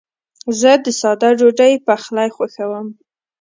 زه 0.59 0.71
د 0.83 0.85
ساده 0.99 1.29
ډوډۍ 1.39 1.73
پخلی 1.87 2.29
خوښوم. 2.35 2.87